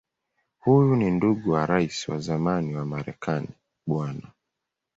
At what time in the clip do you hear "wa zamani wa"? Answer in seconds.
2.09-2.85